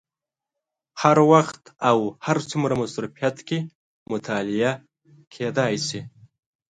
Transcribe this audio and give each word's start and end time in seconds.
هر 1.01 1.17
وخت 1.31 1.61
او 1.89 1.97
هر 2.25 2.37
څومره 2.49 2.73
مصروفیت 2.81 3.37
کې 3.47 3.59
مطالعه 4.11 4.71
کېدای 5.33 5.73
شي. 5.87 6.01